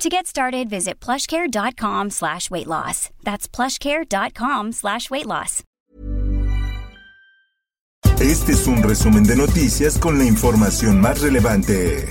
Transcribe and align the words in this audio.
To 0.00 0.08
get 0.08 0.26
started, 0.26 0.70
visit 0.70 0.98
plushcare.com 0.98 2.08
slash 2.08 2.50
weight 2.50 2.66
loss. 2.66 3.10
That's 3.22 3.46
plushcare.com 3.46 4.72
slash 4.72 5.10
weight 5.10 5.26
loss. 5.26 5.62
Este 8.18 8.52
es 8.52 8.66
un 8.66 8.82
resumen 8.82 9.24
de 9.24 9.36
noticias 9.36 9.98
con 9.98 10.18
la 10.18 10.24
información 10.24 11.02
más 11.02 11.20
relevante. 11.20 12.08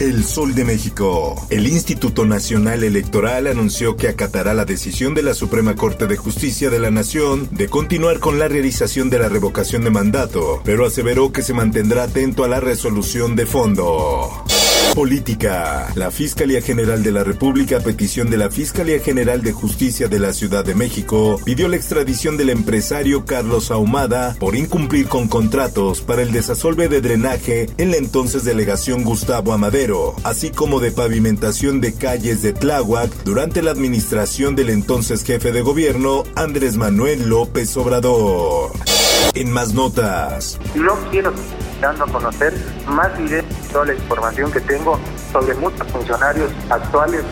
El 0.00 0.24
Sol 0.24 0.54
de 0.54 0.64
México. 0.64 1.46
El 1.50 1.66
Instituto 1.66 2.24
Nacional 2.24 2.84
Electoral 2.84 3.46
anunció 3.46 3.96
que 3.96 4.08
acatará 4.08 4.54
la 4.54 4.64
decisión 4.64 5.14
de 5.14 5.22
la 5.22 5.34
Suprema 5.34 5.74
Corte 5.74 6.06
de 6.06 6.16
Justicia 6.16 6.70
de 6.70 6.78
la 6.78 6.90
Nación 6.90 7.48
de 7.50 7.68
continuar 7.68 8.18
con 8.18 8.38
la 8.38 8.48
realización 8.48 9.10
de 9.10 9.18
la 9.18 9.28
revocación 9.28 9.84
de 9.84 9.90
mandato, 9.90 10.62
pero 10.64 10.86
aseveró 10.86 11.32
que 11.32 11.42
se 11.42 11.52
mantendrá 11.52 12.04
atento 12.04 12.44
a 12.44 12.48
la 12.48 12.60
resolución 12.60 13.36
de 13.36 13.44
fondo. 13.44 14.45
Política. 14.94 15.88
La 15.94 16.10
Fiscalía 16.10 16.60
General 16.60 17.02
de 17.02 17.12
la 17.12 17.24
República, 17.24 17.78
a 17.78 17.80
petición 17.80 18.30
de 18.30 18.36
la 18.36 18.50
Fiscalía 18.50 19.00
General 19.00 19.42
de 19.42 19.52
Justicia 19.52 20.08
de 20.08 20.18
la 20.18 20.32
Ciudad 20.32 20.64
de 20.64 20.74
México, 20.74 21.40
pidió 21.44 21.68
la 21.68 21.76
extradición 21.76 22.36
del 22.36 22.50
empresario 22.50 23.24
Carlos 23.24 23.70
Ahumada 23.70 24.36
por 24.38 24.56
incumplir 24.56 25.08
con 25.08 25.28
contratos 25.28 26.00
para 26.00 26.22
el 26.22 26.32
desasolve 26.32 26.88
de 26.88 27.00
drenaje 27.00 27.68
en 27.78 27.90
la 27.90 27.96
entonces 27.96 28.44
delegación 28.44 29.04
Gustavo 29.04 29.52
Amadero, 29.52 30.14
así 30.24 30.50
como 30.50 30.80
de 30.80 30.92
pavimentación 30.92 31.80
de 31.80 31.94
calles 31.94 32.42
de 32.42 32.52
Tláhuac 32.52 33.10
durante 33.24 33.62
la 33.62 33.70
administración 33.70 34.56
del 34.56 34.70
entonces 34.70 35.24
jefe 35.24 35.52
de 35.52 35.62
gobierno 35.62 36.24
Andrés 36.34 36.76
Manuel 36.76 37.28
López 37.28 37.76
Obrador. 37.76 38.72
En 39.34 39.50
más 39.50 39.74
notas. 39.74 40.58
No 40.74 40.94
quiero 41.10 41.32
dando 41.80 42.04
a 42.04 42.06
conocer 42.06 42.54
más 42.86 43.16
directo 43.18 43.55
toda 43.76 43.88
la 43.88 43.94
información 43.94 44.50
que 44.50 44.60
tengo 44.62 44.98
sobre 45.30 45.54
muchos 45.56 45.86
funcionarios 45.88 46.50
actuales 46.70 47.22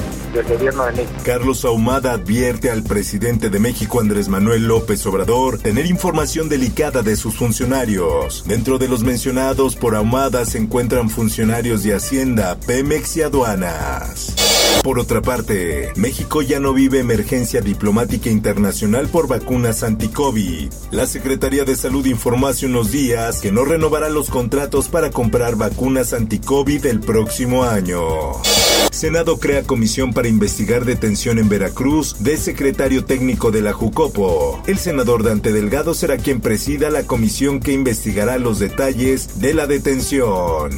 Carlos 1.24 1.64
Ahumada 1.64 2.12
advierte 2.12 2.70
al 2.70 2.82
presidente 2.82 3.50
de 3.50 3.58
México 3.58 4.00
Andrés 4.00 4.28
Manuel 4.28 4.66
López 4.66 5.06
Obrador 5.06 5.58
tener 5.58 5.86
información 5.86 6.48
delicada 6.48 7.02
de 7.02 7.16
sus 7.16 7.36
funcionarios. 7.36 8.44
Dentro 8.46 8.78
de 8.78 8.88
los 8.88 9.04
mencionados 9.04 9.76
por 9.76 9.94
Ahumada 9.94 10.44
se 10.44 10.58
encuentran 10.58 11.08
funcionarios 11.08 11.82
de 11.82 11.94
Hacienda, 11.94 12.58
Pemex 12.66 13.16
y 13.16 13.22
aduanas. 13.22 14.34
Por 14.82 14.98
otra 14.98 15.22
parte, 15.22 15.92
México 15.96 16.42
ya 16.42 16.60
no 16.60 16.74
vive 16.74 16.98
emergencia 16.98 17.60
diplomática 17.60 18.28
internacional 18.28 19.08
por 19.08 19.28
vacunas 19.28 19.82
anti-COVID. 19.82 20.70
La 20.90 21.06
Secretaría 21.06 21.64
de 21.64 21.76
Salud 21.76 22.04
informó 22.06 22.48
hace 22.48 22.66
unos 22.66 22.90
días 22.90 23.40
que 23.40 23.52
no 23.52 23.64
renovará 23.64 24.08
los 24.08 24.30
contratos 24.30 24.88
para 24.88 25.10
comprar 25.10 25.56
vacunas 25.56 26.12
anti-COVID 26.12 26.86
el 26.86 27.00
próximo 27.00 27.64
año. 27.64 28.02
Senado 28.90 29.38
crea 29.38 29.62
comisión 29.62 30.12
para 30.12 30.28
investigar 30.28 30.84
detención 30.84 31.38
en 31.38 31.48
Veracruz 31.48 32.16
de 32.20 32.36
secretario 32.36 33.04
técnico 33.04 33.50
de 33.50 33.62
la 33.62 33.72
Jucopo. 33.72 34.62
El 34.66 34.78
senador 34.78 35.22
Dante 35.22 35.52
Delgado 35.52 35.94
será 35.94 36.16
quien 36.16 36.40
presida 36.40 36.90
la 36.90 37.04
comisión 37.04 37.60
que 37.60 37.72
investigará 37.72 38.38
los 38.38 38.58
detalles 38.58 39.40
de 39.40 39.54
la 39.54 39.66
detención. 39.66 40.70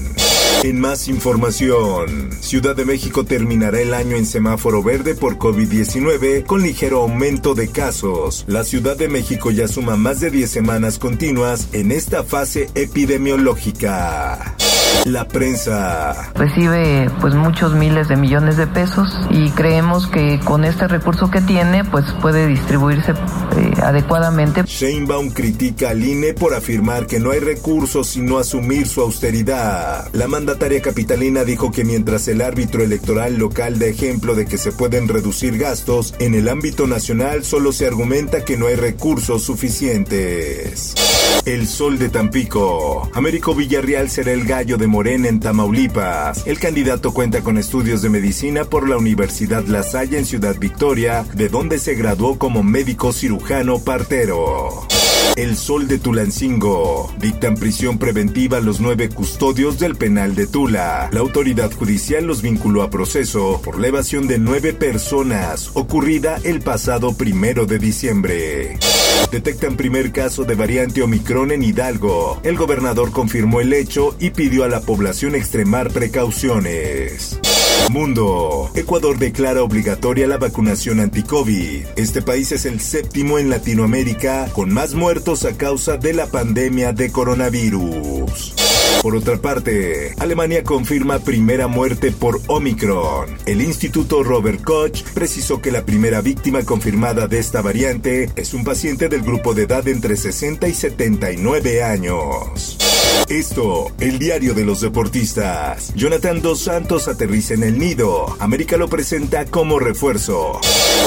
En 0.63 0.81
más 0.81 1.09
información, 1.09 2.31
Ciudad 2.41 2.75
de 2.75 2.85
México 2.85 3.25
terminará 3.25 3.80
el 3.80 3.92
año 3.95 4.17
en 4.17 4.27
semáforo 4.27 4.83
verde 4.83 5.14
por 5.14 5.39
COVID-19 5.39 6.45
con 6.45 6.63
ligero 6.63 7.03
aumento 7.03 7.55
de 7.55 7.69
casos. 7.69 8.45
La 8.48 8.64
Ciudad 8.64 8.97
de 8.97 9.09
México 9.09 9.51
ya 9.51 9.69
suma 9.69 9.97
más 9.97 10.20
de 10.20 10.30
10 10.30 10.51
semanas 10.51 10.98
continuas 10.98 11.69
en 11.73 11.92
esta 11.92 12.25
fase 12.25 12.69
epidemiológica. 12.75 14.57
La 15.05 15.29
prensa. 15.29 16.33
Recibe 16.34 17.11
pues 17.20 17.34
muchos 17.34 17.74
miles 17.74 18.08
de 18.08 18.17
millones 18.17 18.57
de 18.57 18.67
pesos 18.67 19.08
y 19.30 19.51
creemos 19.51 20.07
que 20.07 20.40
con 20.45 20.64
este 20.64 20.89
recurso 20.89 21.30
que 21.30 21.40
tiene 21.40 21.84
pues 21.84 22.05
puede 22.20 22.46
distribuirse 22.46 23.12
eh, 23.12 23.73
adecuadamente. 23.83 24.64
Sheinbaum 24.64 25.30
critica 25.30 25.90
al 25.90 26.05
INE 26.05 26.35
por 26.35 26.55
afirmar 26.55 27.06
que 27.06 27.20
no 27.20 27.30
hay 27.30 27.40
recursos 27.40 28.08
sino 28.08 28.39
asumir 28.39 28.86
su 28.86 29.01
austeridad. 29.01 30.08
La 30.12 30.27
mandataria 30.27 30.83
capitalina 30.83 31.45
dijo 31.45 31.70
que 31.70 31.85
mientras 31.85 32.27
el 32.29 32.40
árbitro 32.40 32.83
electoral 32.83 33.36
local 33.36 33.79
da 33.79 33.86
ejemplo 33.86 34.35
de 34.35 34.46
que 34.46 34.58
se 34.58 34.73
pueden 34.73 35.08
reducir 35.08 35.58
gastos, 35.58 36.14
en 36.18 36.35
el 36.35 36.48
ámbito 36.48 36.86
nacional 36.86 37.45
solo 37.45 37.73
se 37.73 37.86
argumenta 37.86 38.45
que 38.45 38.56
no 38.56 38.67
hay 38.67 38.77
recursos 38.77 39.42
suficientes. 39.42 40.95
El 41.45 41.67
Sol 41.67 41.98
de 41.98 42.08
Tampico. 42.08 43.08
Américo 43.14 43.55
Villarreal 43.55 44.11
será 44.11 44.33
el 44.33 44.45
gallo 44.45 44.77
de 44.77 44.86
Morena 44.86 45.29
en 45.29 45.41
Tamaulipas. 45.41 46.47
El 46.47 46.58
candidato 46.58 47.13
cuenta 47.13 47.42
con 47.42 47.58
estudios 47.58 48.02
de 48.02 48.11
medicina 48.11 48.64
por 48.64 48.89
la 48.89 48.97
Universidad 48.97 49.64
La 49.64 49.83
Salle 49.83 50.19
en 50.19 50.27
Ciudad 50.27 50.57
Victoria, 50.58 51.24
de 51.35 51.48
donde 51.48 51.79
se 51.79 51.95
graduó 51.95 52.39
como 52.39 52.63
médico 52.63 53.13
cirujano 53.13 53.79
partero. 53.79 54.86
El 55.35 55.57
Sol 55.57 55.89
de 55.89 55.98
Tulancingo. 55.98 57.13
Dictan 57.19 57.57
prisión 57.57 57.98
preventiva 57.98 58.59
a 58.59 58.61
los 58.61 58.81
nueve 58.81 59.09
custodios 59.09 59.79
del 59.79 59.97
penal 59.97 60.35
de 60.35 60.47
Tula. 60.47 61.09
La 61.13 61.20
autoridad 61.20 61.73
judicial 61.73 62.25
los 62.25 62.41
vinculó 62.41 62.83
a 62.83 62.91
proceso 62.91 63.61
por 63.63 63.79
la 63.79 63.89
evasión 63.89 64.29
de 64.29 64.39
nueve 64.39 64.73
personas, 64.73 65.70
ocurrida 65.75 66.39
el 66.45 66.61
pasado 66.61 67.15
primero 67.15 67.67
de 67.67 67.79
diciembre. 67.79 68.79
Detectan 69.31 69.77
primer 69.77 70.13
caso 70.13 70.45
de 70.45 70.55
variante 70.55 71.03
Omicron 71.03 71.51
en 71.51 71.63
Hidalgo. 71.63 72.41
El 72.42 72.57
gobernador 72.57 73.11
confirmó 73.11 73.61
el 73.61 73.73
hecho 73.73 74.17
y 74.20 74.31
pidió 74.31 74.65
a 74.65 74.69
la 74.69 74.81
población 74.81 75.35
extremar 75.35 75.91
precauciones. 75.91 77.41
Mundo. 77.91 78.70
Ecuador 78.75 79.19
declara 79.19 79.63
obligatoria 79.63 80.27
la 80.27 80.39
vacunación 80.39 81.01
anti-COVID. 81.01 81.87
Este 81.97 82.23
país 82.23 82.53
es 82.53 82.67
el 82.67 82.81
séptimo 82.81 83.39
en 83.39 83.51
Latinoamérica 83.51 84.48
con 84.53 84.73
más 84.73 84.95
muertos 84.95 85.45
a 85.45 85.57
causa 85.57 85.97
de 85.97 86.13
la 86.13 86.27
pandemia 86.27 86.92
de 86.92 87.11
coronavirus. 87.11 88.55
Por 89.03 89.15
otra 89.15 89.36
parte, 89.36 90.15
Alemania 90.19 90.65
confirma 90.65 91.20
primera 91.20 91.69
muerte 91.69 92.11
por 92.11 92.41
Omicron. 92.48 93.36
El 93.47 93.61
Instituto 93.61 94.23
Robert 94.23 94.63
Koch 94.63 95.03
precisó 95.15 95.61
que 95.61 95.70
la 95.70 95.85
primera 95.85 96.20
víctima 96.20 96.65
confirmada 96.65 97.29
de 97.29 97.39
esta 97.39 97.63
variante 97.63 98.31
es 98.36 98.53
un 98.53 98.65
paciente 98.65 99.09
del 99.09 99.23
grupo 99.23 99.55
de 99.55 99.63
edad 99.63 99.86
entre 99.86 100.17
60 100.17 100.67
y 100.67 100.75
79 100.75 101.85
años. 101.85 102.86
Esto, 103.29 103.93
el 103.99 104.19
diario 104.19 104.55
de 104.55 104.65
los 104.65 104.81
deportistas. 104.81 105.93
Jonathan 105.95 106.43
Dos 106.43 106.63
Santos 106.63 107.09
aterriza 107.09 107.55
en 107.55 107.65
el 107.65 107.79
nido. 107.79 108.37
América 108.39 108.77
lo 108.77 108.89
presenta 108.89 109.45
como 109.47 109.79
refuerzo. 109.79 110.61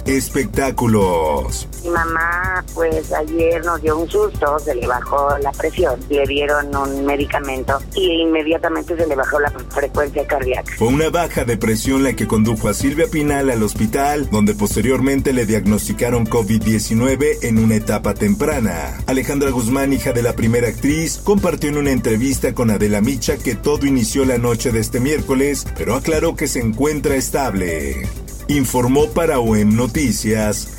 Espectáculos. 0.05 1.67
Mi 1.83 1.89
mamá, 1.89 2.48
pues 2.73 3.11
ayer 3.11 3.63
nos 3.63 3.81
dio 3.81 3.97
un 3.97 4.09
susto, 4.09 4.59
se 4.59 4.75
le 4.75 4.87
bajó 4.87 5.37
la 5.39 5.51
presión, 5.51 5.99
le 6.09 6.25
dieron 6.25 6.75
un 6.75 7.05
medicamento 7.05 7.79
y 7.95 8.21
inmediatamente 8.21 8.95
se 8.95 9.07
le 9.07 9.15
bajó 9.15 9.39
la 9.39 9.49
frecuencia 9.69 10.25
cardíaca. 10.25 10.71
Fue 10.77 10.87
una 10.87 11.09
baja 11.09 11.45
de 11.45 11.57
presión 11.57 12.03
la 12.03 12.13
que 12.13 12.27
condujo 12.27 12.69
a 12.69 12.73
Silvia 12.73 13.07
Pinal 13.11 13.49
al 13.49 13.63
hospital, 13.63 14.29
donde 14.29 14.53
posteriormente 14.53 15.33
le 15.33 15.45
diagnosticaron 15.45 16.25
COVID-19 16.25 17.43
en 17.43 17.59
una 17.59 17.75
etapa 17.75 18.13
temprana. 18.13 18.97
Alejandra 19.07 19.51
Guzmán, 19.51 19.93
hija 19.93 20.13
de 20.13 20.23
la 20.23 20.33
primera 20.33 20.67
actriz, 20.67 21.17
compartió 21.17 21.69
en 21.69 21.77
una 21.77 21.91
entrevista 21.91 22.53
con 22.53 22.71
Adela 22.71 23.01
Micha 23.01 23.37
que 23.37 23.55
todo 23.55 23.85
inició 23.85 24.25
la 24.25 24.37
noche 24.37 24.71
de 24.71 24.79
este 24.79 24.99
miércoles, 24.99 25.65
pero 25.77 25.95
aclaró 25.95 26.35
que 26.35 26.47
se 26.47 26.59
encuentra 26.59 27.15
estable. 27.15 28.07
Informó 28.47 29.07
para 29.09 29.39
OEM 29.39 29.75
Noticias 29.75 30.78